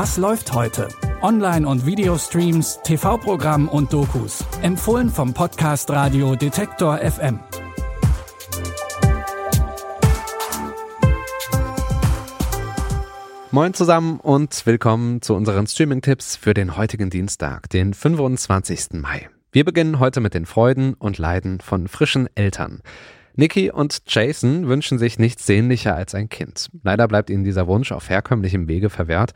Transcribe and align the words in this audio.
Was 0.00 0.16
läuft 0.16 0.52
heute? 0.52 0.86
Online- 1.22 1.66
und 1.66 1.84
Videostreams, 1.84 2.78
TV-Programm 2.84 3.68
und 3.68 3.92
Dokus. 3.92 4.44
Empfohlen 4.62 5.10
vom 5.10 5.34
Podcast 5.34 5.90
Radio 5.90 6.36
Detektor 6.36 6.98
FM. 6.98 7.40
Moin 13.50 13.74
zusammen 13.74 14.20
und 14.20 14.64
willkommen 14.66 15.20
zu 15.20 15.34
unseren 15.34 15.66
Streaming-Tipps 15.66 16.36
für 16.36 16.54
den 16.54 16.76
heutigen 16.76 17.10
Dienstag, 17.10 17.68
den 17.68 17.92
25. 17.92 19.00
Mai. 19.02 19.28
Wir 19.50 19.64
beginnen 19.64 19.98
heute 19.98 20.20
mit 20.20 20.32
den 20.32 20.46
Freuden 20.46 20.94
und 20.94 21.18
Leiden 21.18 21.60
von 21.60 21.88
frischen 21.88 22.28
Eltern. 22.36 22.82
Nikki 23.38 23.70
und 23.70 24.02
Jason 24.08 24.66
wünschen 24.66 24.98
sich 24.98 25.20
nichts 25.20 25.46
sehnlicher 25.46 25.94
als 25.94 26.12
ein 26.12 26.28
Kind. 26.28 26.70
Leider 26.82 27.06
bleibt 27.06 27.30
ihnen 27.30 27.44
dieser 27.44 27.68
Wunsch 27.68 27.92
auf 27.92 28.10
herkömmlichem 28.10 28.66
Wege 28.66 28.90
verwehrt 28.90 29.30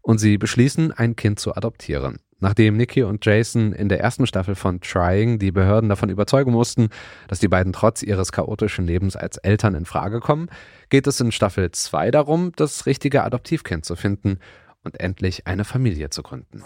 und 0.00 0.18
sie 0.18 0.38
beschließen, 0.38 0.92
ein 0.92 1.16
Kind 1.16 1.40
zu 1.40 1.56
adoptieren. 1.56 2.20
Nachdem 2.38 2.76
Nikki 2.76 3.02
und 3.02 3.26
Jason 3.26 3.72
in 3.72 3.88
der 3.88 3.98
ersten 3.98 4.28
Staffel 4.28 4.54
von 4.54 4.80
Trying 4.80 5.40
die 5.40 5.50
Behörden 5.50 5.88
davon 5.88 6.08
überzeugen 6.08 6.52
mussten, 6.52 6.90
dass 7.26 7.40
die 7.40 7.48
beiden 7.48 7.72
trotz 7.72 8.04
ihres 8.04 8.30
chaotischen 8.30 8.86
Lebens 8.86 9.16
als 9.16 9.38
Eltern 9.38 9.74
in 9.74 9.86
Frage 9.86 10.20
kommen, 10.20 10.48
geht 10.88 11.08
es 11.08 11.18
in 11.18 11.32
Staffel 11.32 11.72
2 11.72 12.12
darum, 12.12 12.52
das 12.54 12.86
richtige 12.86 13.24
Adoptivkind 13.24 13.84
zu 13.84 13.96
finden 13.96 14.38
und 14.88 15.00
endlich 15.00 15.46
eine 15.46 15.64
Familie 15.64 16.08
zu 16.08 16.22
gründen. 16.22 16.62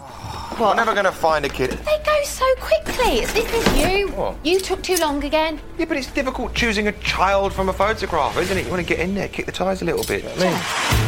We're 0.57 0.75
never 0.75 0.95
gonna 0.95 1.11
find 1.11 1.45
a 1.45 1.49
kid. 1.49 1.71
They 1.85 1.99
go 2.05 2.23
so 2.23 2.45
quickly. 2.61 3.19
It's 3.19 3.33
this 3.33 3.51
is 3.51 3.65
you. 3.77 4.07
What? 4.15 4.35
You 4.43 4.59
took 4.59 4.81
too 4.81 4.95
long 4.95 5.23
again. 5.23 5.59
Yeah, 5.77 5.87
but 5.87 5.97
it's 5.97 6.11
difficult 6.13 6.53
choosing 6.53 6.87
a 6.87 6.93
child 7.01 7.51
from 7.53 7.69
a 7.69 7.73
photograph, 7.73 8.37
isn't 8.37 8.57
it? 8.57 8.65
You 8.65 8.71
want 8.71 8.81
to 8.81 8.87
get 8.87 8.99
in 8.99 9.13
there, 9.13 9.27
kick 9.27 9.45
the 9.45 9.51
tires 9.51 9.81
a 9.81 9.85
little 9.85 10.05
bit. 10.05 10.23
You 10.23 10.29
know 10.29 10.35
what 10.35 10.45
I 10.45 10.99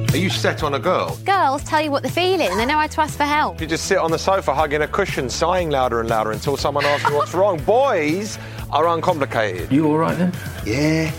mean? 0.00 0.14
Are 0.14 0.16
you 0.16 0.30
set 0.30 0.62
on 0.62 0.74
a 0.74 0.78
girl? 0.78 1.16
Girls 1.24 1.64
tell 1.64 1.80
you 1.80 1.90
what 1.90 2.02
they're 2.02 2.12
feeling. 2.12 2.56
They 2.56 2.66
know 2.66 2.78
how 2.78 2.86
to 2.86 3.00
ask 3.00 3.16
for 3.16 3.24
help. 3.24 3.60
You 3.60 3.66
just 3.66 3.86
sit 3.86 3.98
on 3.98 4.10
the 4.10 4.18
sofa 4.18 4.54
hugging 4.54 4.82
a 4.82 4.88
cushion, 4.88 5.28
sighing 5.28 5.70
louder 5.70 6.00
and 6.00 6.08
louder 6.08 6.32
until 6.32 6.56
someone 6.56 6.84
asks 6.84 7.08
you 7.08 7.16
what's 7.16 7.34
wrong. 7.34 7.60
Boys 7.64 8.38
are 8.70 8.86
uncomplicated. 8.88 9.72
You 9.72 9.86
all 9.86 9.98
right 9.98 10.16
then? 10.16 10.32
Yeah, 10.64 11.12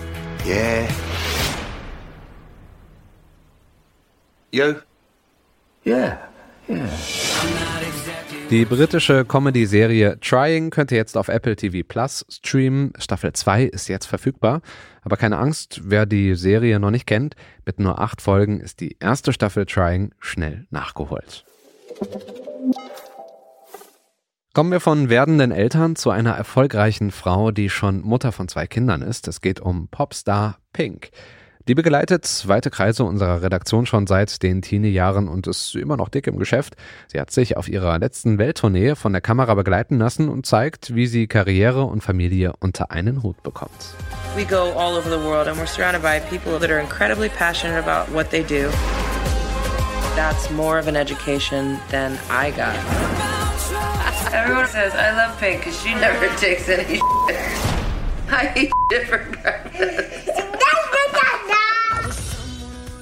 yeah. 0.45 1.10
You? 4.53 4.75
Yeah. 5.85 6.17
Die 8.49 8.65
britische 8.65 9.23
Comedy-Serie 9.23 10.19
Trying 10.19 10.71
könnt 10.71 10.91
ihr 10.91 10.97
jetzt 10.97 11.15
auf 11.15 11.29
Apple 11.29 11.55
TV 11.55 11.87
Plus 11.87 12.25
streamen. 12.29 12.91
Staffel 12.97 13.31
2 13.31 13.63
ist 13.63 13.87
jetzt 13.87 14.07
verfügbar. 14.07 14.61
Aber 15.03 15.15
keine 15.15 15.37
Angst, 15.37 15.79
wer 15.85 16.05
die 16.05 16.35
Serie 16.35 16.81
noch 16.81 16.91
nicht 16.91 17.07
kennt, 17.07 17.35
mit 17.65 17.79
nur 17.79 17.99
acht 17.99 18.21
Folgen 18.21 18.59
ist 18.59 18.81
die 18.81 18.97
erste 18.99 19.31
Staffel 19.31 19.65
Trying 19.65 20.13
schnell 20.19 20.67
nachgeholt. 20.69 21.45
Kommen 24.53 24.71
wir 24.71 24.81
von 24.81 25.07
werdenden 25.07 25.53
Eltern 25.53 25.95
zu 25.95 26.09
einer 26.09 26.33
erfolgreichen 26.33 27.11
Frau, 27.11 27.51
die 27.51 27.69
schon 27.69 28.01
Mutter 28.01 28.33
von 28.33 28.49
zwei 28.49 28.67
Kindern 28.67 29.01
ist. 29.01 29.29
Es 29.29 29.39
geht 29.39 29.61
um 29.61 29.87
Popstar 29.87 30.57
Pink. 30.73 31.11
Die 31.71 31.75
begleitet 31.75 32.49
weite 32.49 32.69
Kreise 32.69 33.05
unserer 33.05 33.43
Redaktion 33.43 33.85
schon 33.85 34.05
seit 34.05 34.43
den 34.43 34.61
Teenie-Jahren 34.61 35.29
und 35.29 35.47
ist 35.47 35.73
immer 35.75 35.95
noch 35.95 36.09
dick 36.09 36.27
im 36.27 36.37
Geschäft. 36.37 36.75
Sie 37.07 37.17
hat 37.17 37.31
sich 37.31 37.55
auf 37.55 37.69
ihrer 37.69 37.97
letzten 37.97 38.37
Welttournee 38.37 38.95
von 38.95 39.13
der 39.13 39.21
Kamera 39.21 39.53
begleiten 39.53 39.97
lassen 39.97 40.27
und 40.27 40.45
zeigt, 40.45 40.93
wie 40.95 41.07
sie 41.07 41.27
Karriere 41.27 41.83
und 41.83 42.03
Familie 42.03 42.51
unter 42.59 42.91
einen 42.91 43.23
Hut 43.23 43.41
bekommt. 43.41 43.95
We 44.35 44.43
go 44.43 44.77
all 44.77 44.97
over 44.97 45.09
the 45.09 45.23
world 45.23 45.47
and 45.47 45.57
we're 45.57 45.65
surrounded 45.65 46.01
by 46.01 46.19
people 46.29 46.59
that 46.59 46.69
are 46.69 46.81
incredibly 46.81 47.29
passionate 47.29 47.79
about 47.79 48.13
what 48.13 48.29
they 48.31 48.43
do. 48.43 48.69
That's 50.17 50.51
more 50.51 50.77
of 50.77 50.89
an 50.89 50.97
education 50.97 51.79
than 51.89 52.19
I 52.29 52.51
got. 52.51 52.75
Everyone 54.33 54.67
says 54.67 54.91
I 54.93 55.15
love 55.15 55.39
Pink 55.39 55.61
because 55.61 55.81
she 55.81 55.93
never 55.93 56.27
takes 56.37 56.67
any 56.67 56.95
shit. 57.27 57.81
I 58.29 58.51
eat 58.57 58.71
shit 58.91 59.07
for 59.07 59.19
breakfast. 59.41 60.30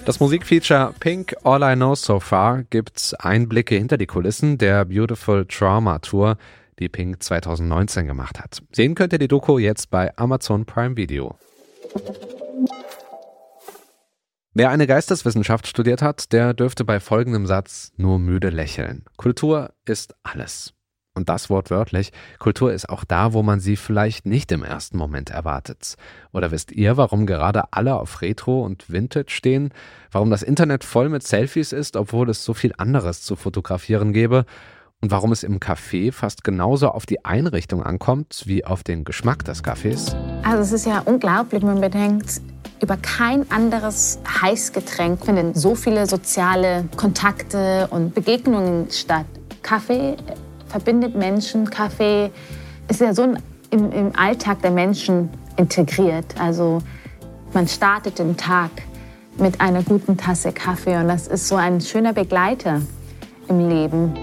Das 0.05 0.19
Musikfeature 0.19 0.93
Pink 0.99 1.35
All 1.43 1.61
I 1.61 1.75
Know 1.75 1.95
So 1.95 2.19
Far 2.19 2.63
gibt 2.63 3.15
Einblicke 3.19 3.75
hinter 3.75 3.97
die 3.97 4.07
Kulissen 4.07 4.57
der 4.57 4.85
Beautiful 4.85 5.45
Trauma 5.45 5.99
Tour, 5.99 6.37
die 6.79 6.89
Pink 6.89 7.21
2019 7.21 8.07
gemacht 8.07 8.39
hat. 8.39 8.61
Sehen 8.71 8.95
könnt 8.95 9.13
ihr 9.13 9.19
die 9.19 9.27
Doku 9.27 9.59
jetzt 9.59 9.89
bei 9.91 10.15
Amazon 10.17 10.65
Prime 10.65 10.97
Video. 10.97 11.35
Wer 14.53 14.71
eine 14.71 14.87
Geisteswissenschaft 14.87 15.67
studiert 15.67 16.01
hat, 16.01 16.33
der 16.33 16.53
dürfte 16.53 16.83
bei 16.83 16.99
folgendem 16.99 17.45
Satz 17.45 17.91
nur 17.97 18.19
müde 18.19 18.49
lächeln. 18.49 19.05
Kultur 19.15 19.73
ist 19.85 20.15
alles. 20.23 20.73
Und 21.19 21.27
das 21.27 21.49
wortwörtlich, 21.49 22.13
Kultur 22.39 22.71
ist 22.71 22.87
auch 22.87 23.03
da, 23.03 23.33
wo 23.33 23.43
man 23.43 23.59
sie 23.59 23.75
vielleicht 23.75 24.25
nicht 24.25 24.53
im 24.53 24.63
ersten 24.63 24.97
Moment 24.97 25.31
erwartet. 25.31 25.95
Oder 26.31 26.49
wisst 26.51 26.71
ihr, 26.71 26.95
warum 26.95 27.25
gerade 27.25 27.73
alle 27.73 27.95
auf 27.95 28.21
Retro 28.21 28.63
und 28.63 28.89
Vintage 28.89 29.31
stehen? 29.31 29.73
Warum 30.13 30.29
das 30.29 30.43
Internet 30.43 30.85
voll 30.85 31.09
mit 31.09 31.23
Selfies 31.23 31.73
ist, 31.73 31.97
obwohl 31.97 32.29
es 32.29 32.45
so 32.45 32.53
viel 32.53 32.71
anderes 32.77 33.21
zu 33.21 33.35
fotografieren 33.35 34.13
gäbe? 34.13 34.45
Und 35.01 35.11
warum 35.11 35.33
es 35.33 35.43
im 35.43 35.59
Café 35.59 36.13
fast 36.13 36.45
genauso 36.45 36.87
auf 36.87 37.05
die 37.05 37.25
Einrichtung 37.25 37.83
ankommt, 37.83 38.43
wie 38.45 38.63
auf 38.63 38.85
den 38.85 39.03
Geschmack 39.03 39.43
des 39.43 39.61
Kaffees? 39.61 40.15
Also 40.43 40.61
es 40.63 40.71
ist 40.71 40.85
ja 40.85 40.99
unglaublich, 40.99 41.61
wenn 41.61 41.73
man 41.73 41.81
bedenkt, 41.81 42.39
über 42.81 42.95
kein 42.95 43.51
anderes 43.51 44.19
Heißgetränk 44.41 45.25
finden 45.25 45.53
so 45.53 45.75
viele 45.75 46.07
soziale 46.07 46.87
Kontakte 46.95 47.89
und 47.91 48.15
Begegnungen 48.15 48.89
statt. 48.89 49.25
Kaffee 49.61 50.15
verbindet 50.69 51.15
Menschen, 51.15 51.69
Kaffee 51.69 52.31
ist 52.87 53.01
ja 53.01 53.13
so 53.13 53.23
im, 53.71 53.91
im 53.91 54.11
Alltag 54.15 54.61
der 54.61 54.71
Menschen 54.71 55.29
integriert. 55.57 56.39
Also 56.39 56.79
man 57.53 57.67
startet 57.67 58.19
den 58.19 58.37
Tag 58.37 58.71
mit 59.37 59.59
einer 59.61 59.83
guten 59.83 60.17
Tasse 60.17 60.51
Kaffee 60.51 60.97
und 60.97 61.07
das 61.07 61.27
ist 61.27 61.47
so 61.47 61.55
ein 61.55 61.81
schöner 61.81 62.13
Begleiter 62.13 62.81
im 63.47 63.69
Leben. 63.69 64.13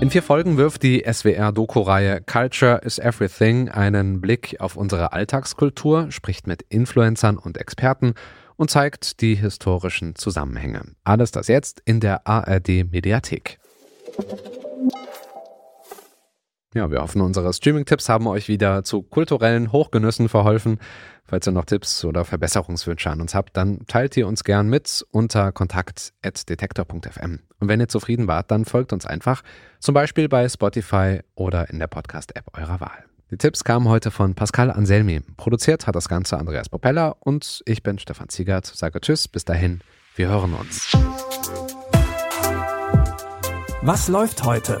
In 0.00 0.10
vier 0.10 0.22
Folgen 0.22 0.56
wirft 0.56 0.82
die 0.82 1.04
SWR-Doku-Reihe 1.10 2.20
Culture 2.20 2.80
is 2.84 2.98
Everything 2.98 3.68
einen 3.68 4.20
Blick 4.20 4.56
auf 4.58 4.76
unsere 4.76 5.12
Alltagskultur, 5.12 6.10
spricht 6.10 6.46
mit 6.46 6.62
Influencern 6.68 7.38
und 7.38 7.58
Experten 7.58 8.14
und 8.56 8.70
zeigt 8.70 9.20
die 9.20 9.36
historischen 9.36 10.16
Zusammenhänge. 10.16 10.82
Alles 11.04 11.30
das 11.30 11.48
jetzt 11.48 11.80
in 11.84 12.00
der 12.00 12.26
ARD-Mediathek. 12.26 13.58
Ja, 16.74 16.90
wir 16.90 17.00
hoffen, 17.00 17.20
unsere 17.20 17.52
Streaming-Tipps 17.52 18.08
haben 18.08 18.26
euch 18.26 18.48
wieder 18.48 18.82
zu 18.82 19.02
kulturellen 19.02 19.70
Hochgenüssen 19.70 20.28
verholfen. 20.28 20.80
Falls 21.24 21.46
ihr 21.46 21.52
noch 21.52 21.66
Tipps 21.66 22.04
oder 22.04 22.24
Verbesserungswünsche 22.24 23.08
an 23.08 23.20
uns 23.20 23.32
habt, 23.32 23.56
dann 23.56 23.86
teilt 23.86 24.16
ihr 24.16 24.26
uns 24.26 24.42
gern 24.42 24.68
mit 24.68 25.06
unter 25.12 25.52
kontakt.detektor.fm. 25.52 27.38
Und 27.60 27.68
wenn 27.68 27.78
ihr 27.78 27.86
zufrieden 27.86 28.26
wart, 28.26 28.50
dann 28.50 28.64
folgt 28.64 28.92
uns 28.92 29.06
einfach, 29.06 29.42
zum 29.78 29.94
Beispiel 29.94 30.28
bei 30.28 30.48
Spotify 30.48 31.20
oder 31.36 31.70
in 31.70 31.78
der 31.78 31.86
Podcast-App 31.86 32.46
eurer 32.58 32.80
Wahl. 32.80 33.04
Die 33.30 33.38
Tipps 33.38 33.62
kamen 33.62 33.88
heute 33.88 34.10
von 34.10 34.34
Pascal 34.34 34.72
Anselmi. 34.72 35.20
Produziert 35.36 35.86
hat 35.86 35.94
das 35.94 36.08
Ganze 36.08 36.38
Andreas 36.38 36.68
Propeller 36.68 37.16
und 37.20 37.62
ich 37.66 37.84
bin 37.84 38.00
Stefan 38.00 38.28
Ziegert. 38.30 38.66
Sage 38.66 39.00
Tschüss, 39.00 39.28
bis 39.28 39.44
dahin, 39.44 39.80
wir 40.16 40.28
hören 40.28 40.54
uns. 40.54 40.92
Was 43.82 44.08
läuft 44.08 44.44
heute? 44.44 44.80